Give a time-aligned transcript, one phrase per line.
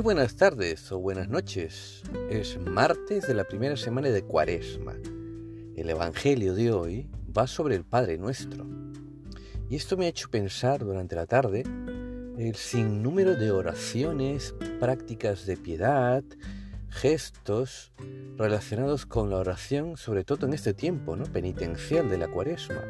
[0.00, 2.00] Muy buenas tardes o buenas noches.
[2.30, 4.94] Es martes de la primera semana de Cuaresma.
[5.76, 8.66] El Evangelio de hoy va sobre el Padre Nuestro.
[9.68, 11.64] Y esto me ha hecho pensar durante la tarde
[12.38, 16.24] el sinnúmero de oraciones, prácticas de piedad,
[16.88, 17.92] gestos
[18.38, 21.24] relacionados con la oración, sobre todo en este tiempo ¿no?
[21.24, 22.82] penitencial de la Cuaresma.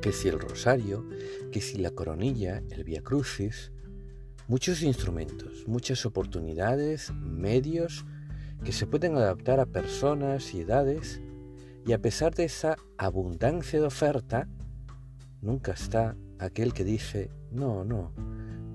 [0.00, 1.06] Que si el rosario,
[1.52, 3.73] que si la coronilla, el Via Crucis,
[4.48, 8.04] muchos instrumentos, muchas oportunidades, medios
[8.64, 11.20] que se pueden adaptar a personas y edades
[11.86, 14.48] y a pesar de esa abundancia de oferta,
[15.42, 18.12] nunca está aquel que dice, no, no,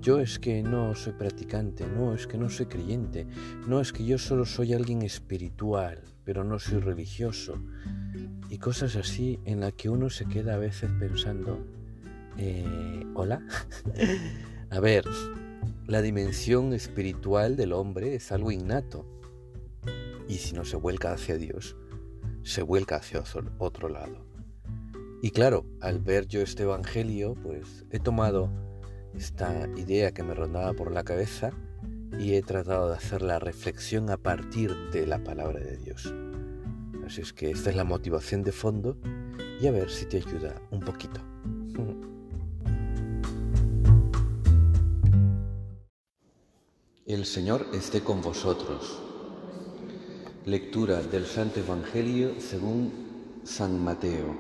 [0.02, 3.28] yo es que no soy practicante, no es que no soy creyente,
[3.68, 7.62] no es que yo solo soy alguien espiritual, pero no soy religioso.
[8.50, 11.66] Y cosas así en las que uno se queda a veces pensando,
[12.38, 13.42] eh, ¿hola?
[14.70, 15.04] a ver,
[15.90, 19.08] la dimensión espiritual del hombre es algo innato.
[20.28, 21.76] Y si no se vuelca hacia Dios,
[22.44, 23.24] se vuelca hacia
[23.58, 24.24] otro lado.
[25.24, 28.52] Y claro, al ver yo este Evangelio, pues he tomado
[29.16, 31.54] esta idea que me rondaba por la cabeza
[32.20, 36.14] y he tratado de hacer la reflexión a partir de la palabra de Dios.
[37.04, 38.96] Así es que esta es la motivación de fondo
[39.60, 41.20] y a ver si te ayuda un poquito.
[47.10, 49.00] El Señor esté con vosotros.
[50.46, 52.92] Lectura del Santo Evangelio según
[53.44, 54.36] San Mateo.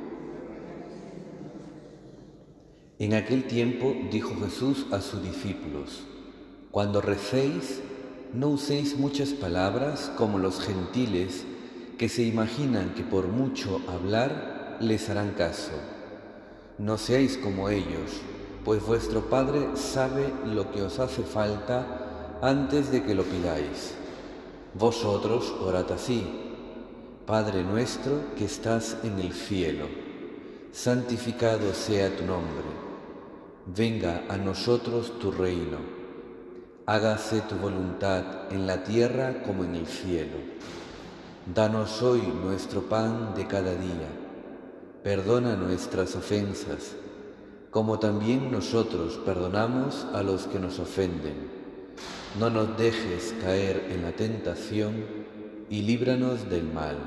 [2.99, 6.03] En aquel tiempo dijo Jesús a sus discípulos,
[6.69, 7.81] Cuando recéis,
[8.35, 11.45] no uséis muchas palabras como los gentiles
[11.97, 15.71] que se imaginan que por mucho hablar les harán caso.
[16.77, 18.21] No seáis como ellos,
[18.63, 22.05] pues vuestro Padre sabe lo que os hace falta
[22.41, 23.95] antes de que lo pidáis.
[24.73, 26.25] Vosotros orad así,
[27.25, 29.85] Padre nuestro que estás en el cielo,
[30.71, 32.65] santificado sea tu nombre,
[33.65, 35.77] venga a nosotros tu reino,
[36.85, 40.37] hágase tu voluntad en la tierra como en el cielo.
[41.53, 44.07] Danos hoy nuestro pan de cada día,
[45.03, 46.95] perdona nuestras ofensas,
[47.69, 51.58] como también nosotros perdonamos a los que nos ofenden
[52.39, 55.03] no nos dejes caer en la tentación
[55.69, 56.97] y líbranos del mal.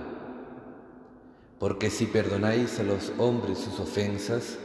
[1.59, 4.59] Porque si perdonáis a los hombres sus ofensas,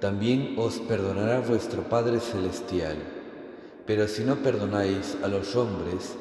[0.00, 2.96] también os perdonará vuestro Padre Celestial.
[3.86, 6.16] Pero si no perdonáis a los hombres,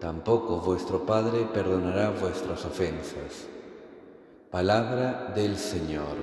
[0.00, 3.46] tampoco vuestro Padre perdonará vuestras ofensas.
[4.50, 6.16] Palabra del Señor.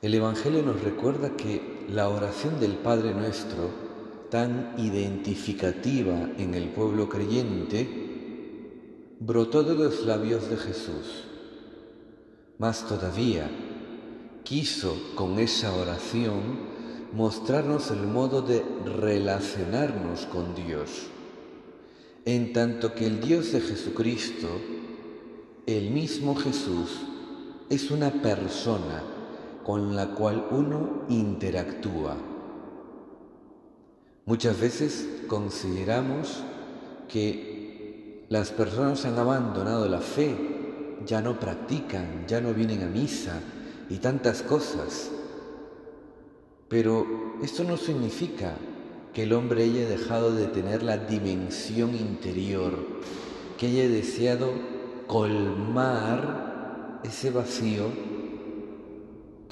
[0.00, 3.70] El Evangelio nos recuerda que la oración del Padre nuestro,
[4.30, 7.88] tan identificativa en el pueblo creyente,
[9.20, 11.24] brotó de los labios de Jesús.
[12.58, 13.50] Más todavía,
[14.42, 16.74] quiso con esa oración
[17.12, 21.06] mostrarnos el modo de relacionarnos con Dios,
[22.24, 24.48] en tanto que el Dios de Jesucristo,
[25.66, 26.90] el mismo Jesús,
[27.70, 29.13] es una persona
[29.64, 32.16] con la cual uno interactúa.
[34.26, 36.42] Muchas veces consideramos
[37.08, 40.36] que las personas han abandonado la fe,
[41.06, 43.40] ya no practican, ya no vienen a misa
[43.90, 45.10] y tantas cosas.
[46.68, 47.06] Pero
[47.42, 48.56] esto no significa
[49.12, 52.78] que el hombre haya dejado de tener la dimensión interior,
[53.58, 54.50] que haya deseado
[55.06, 58.13] colmar ese vacío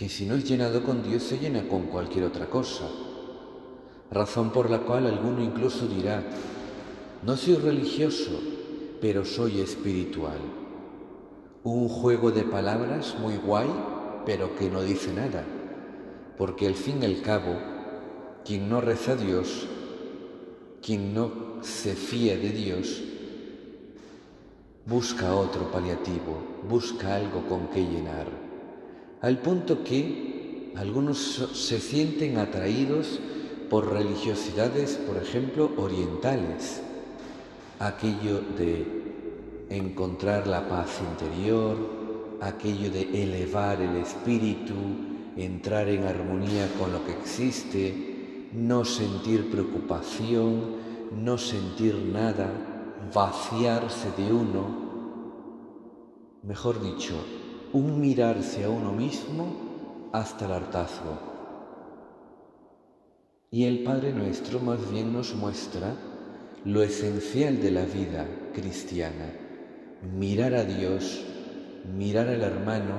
[0.03, 2.89] que si no es llenado con Dios se llena con cualquier otra cosa.
[4.11, 6.25] Razón por la cual alguno incluso dirá,
[7.23, 8.33] no soy religioso,
[9.01, 10.41] pero soy espiritual.
[11.63, 13.69] Un juego de palabras muy guay,
[14.27, 15.45] pero que no dice nada,
[16.37, 17.57] porque al fin y al cabo,
[18.45, 19.69] quien no reza a Dios,
[20.85, 21.31] quien no
[21.61, 23.05] se fía de Dios,
[24.85, 28.52] busca otro paliativo, busca algo con que llenar
[29.23, 31.19] al punto que algunos
[31.55, 33.21] se sienten atraídos
[33.71, 36.83] por religiosidades, por ejemplo, orientales,
[37.79, 38.85] aquello de
[39.71, 41.77] encontrar la paz interior,
[42.41, 44.75] aquello de elevar el espíritu,
[45.37, 50.83] entrar en armonía con lo que existe, no sentir preocupación,
[51.17, 52.51] no sentir nada,
[53.15, 54.83] vaciarse de uno,
[56.43, 57.15] mejor dicho,
[57.73, 61.19] un mirarse a uno mismo hasta el hartazgo.
[63.51, 65.95] Y el Padre Nuestro más bien nos muestra
[66.65, 69.33] lo esencial de la vida cristiana,
[70.19, 71.25] mirar a Dios,
[71.97, 72.95] mirar al hermano,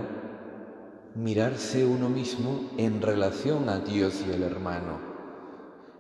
[1.16, 5.00] mirarse uno mismo en relación a Dios y al hermano.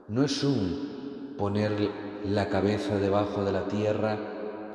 [0.07, 1.91] No es un poner
[2.25, 4.17] la cabeza debajo de la tierra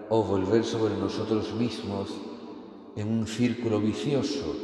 [0.08, 2.27] o volver sobre nosotros mismos
[2.98, 4.56] en un círculo vicioso,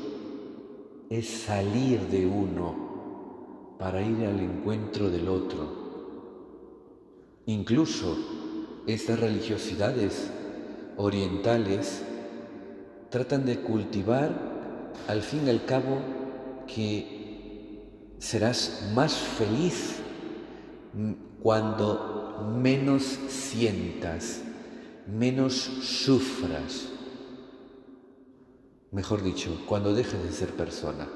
[1.09, 5.85] es salir de uno para ir al encuentro del otro.
[7.47, 8.17] Incluso
[8.89, 10.33] estas religiosidades
[10.97, 12.03] orientales
[13.09, 16.01] tratan de cultivar al fin y al cabo
[16.67, 20.01] que serás más feliz
[21.41, 24.43] cuando menos sientas,
[25.07, 26.94] menos sufras.
[28.95, 31.09] Mejor dicho, cuando dejes de ser persona,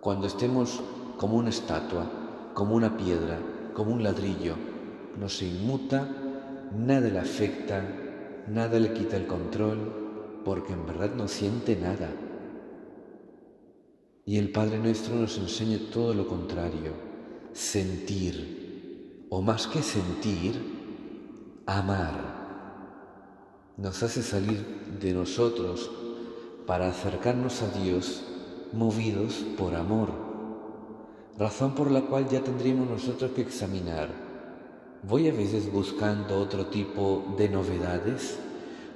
[0.00, 0.80] cuando estemos
[1.18, 2.04] como una estatua,
[2.52, 3.38] como una piedra,
[3.74, 4.56] como un ladrillo.
[5.16, 6.08] No se inmuta,
[6.76, 12.10] nada le afecta, nada le quita el control, porque en verdad no siente nada.
[14.26, 16.90] Y el Padre nuestro nos enseña todo lo contrario,
[17.52, 20.60] sentir, o más que sentir,
[21.66, 22.40] amar.
[23.76, 25.88] Nos hace salir de nosotros
[26.70, 28.22] para acercarnos a Dios
[28.72, 30.08] movidos por amor
[31.36, 34.08] razón por la cual ya tendríamos nosotros que examinar.
[35.02, 38.38] Voy a veces buscando otro tipo de novedades,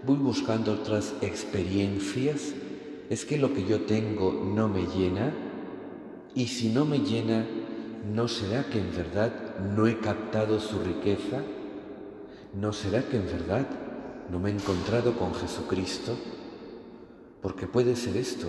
[0.07, 2.55] voy buscando otras experiencias,
[3.11, 5.35] es que lo que yo tengo no me llena
[6.33, 7.45] y si no me llena,
[8.15, 9.33] ¿no será que en verdad
[9.75, 11.43] no he captado su riqueza?
[12.55, 13.67] ¿No será que en verdad
[14.31, 16.17] no me he encontrado con Jesucristo?
[17.45, 18.47] Porque puede ser esto,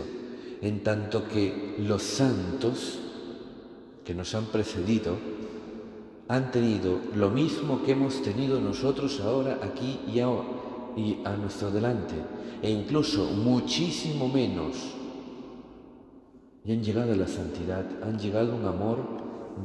[0.62, 2.97] en tanto que los santos
[4.06, 5.18] que nos han precedido
[6.30, 12.15] han tenido lo mismo que hemos tenido nosotros ahora aquí y, y a nuestro delante,
[12.62, 14.77] e incluso muchísimo menos.
[16.63, 19.00] Y han llegado a la santidad, han llegado a un amor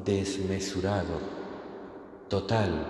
[0.04, 1.20] desmesurado,
[2.28, 2.84] total.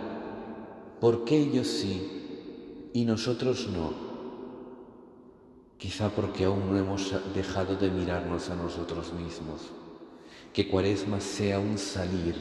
[1.02, 4.09] porque ellos sí y nosotros no?
[5.80, 9.72] Quizá porque aún no hemos dejado de mirarnos a nosotros mismos
[10.52, 12.34] que cuaresma sea un salir,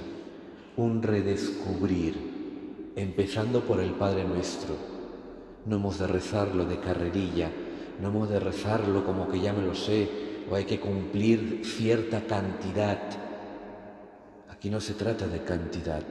[0.76, 4.76] un redescubrir, empezando por el Padre nuestro.
[5.66, 7.50] No hemos de rezarlo de carrerilla,
[8.02, 10.10] no hemos de rezarlo como que ya me lo sé,
[10.52, 13.00] o hay que cumplir cierta cantidad.
[14.50, 16.04] Aquí no se trata de cantidad,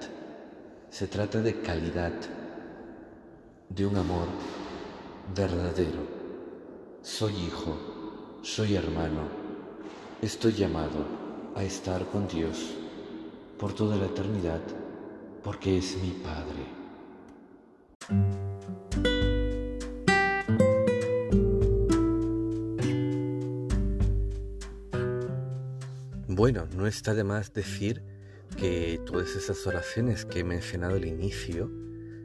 [0.88, 2.12] se trata de calidad,
[3.68, 4.28] de un amor
[5.36, 6.17] verdadero.
[7.10, 9.22] Soy hijo, soy hermano,
[10.20, 11.06] estoy llamado
[11.56, 12.76] a estar con Dios
[13.58, 14.60] por toda la eternidad,
[15.42, 16.66] porque es mi Padre.
[26.28, 28.04] Bueno, no está de más decir
[28.58, 31.70] que todas esas oraciones que he mencionado al inicio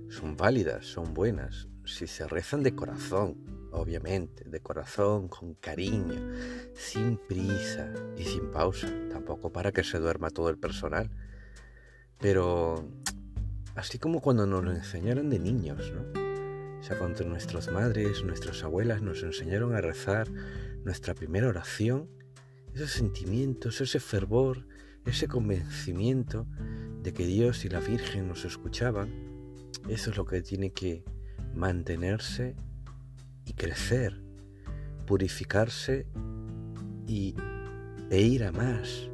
[0.09, 6.34] son válidas, son buenas, si se rezan de corazón, obviamente, de corazón, con cariño,
[6.75, 11.09] sin prisa y sin pausa, tampoco para que se duerma todo el personal.
[12.19, 12.88] Pero
[13.76, 16.24] así como cuando nos lo enseñaron de niños, ¿no?
[16.80, 20.30] O sea, cuando nuestras madres, nuestras abuelas nos enseñaron a rezar
[20.83, 22.09] nuestra primera oración,
[22.74, 24.68] esos sentimientos, ese fervor,
[25.06, 26.45] ese convencimiento
[27.02, 29.09] de que Dios y la Virgen nos escuchaban,
[29.88, 31.04] eso es lo que tiene que
[31.54, 32.56] mantenerse
[33.45, 34.21] y crecer,
[35.06, 36.07] purificarse
[37.07, 37.35] y,
[38.09, 39.09] e ir a más.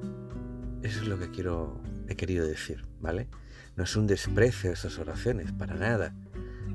[0.83, 3.27] Eso es lo que quiero, he querido decir, ¿vale?
[3.75, 6.15] No es un desprecio a esas oraciones, para nada.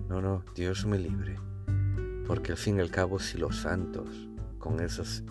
[0.09, 1.37] No, no, Dios me libre.
[2.27, 5.23] Porque al fin y al cabo, si los santos, con esas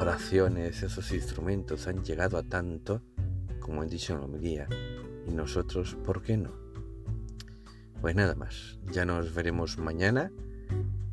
[0.00, 3.02] oraciones, esos instrumentos, han llegado a tanto,
[3.60, 4.68] como han dicho en la homilía,
[5.26, 6.52] y nosotros, ¿por qué no?
[8.00, 10.30] Pues nada más, ya nos veremos mañana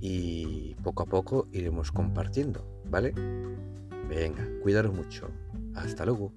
[0.01, 3.13] y poco a poco iremos compartiendo, ¿vale?
[4.10, 5.29] Venga, cuidaros mucho.
[5.75, 6.34] Hasta luego.